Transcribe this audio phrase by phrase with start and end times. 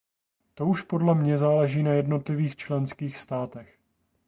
[0.55, 3.79] To už podle mě záleží na jednotlivých členských státech.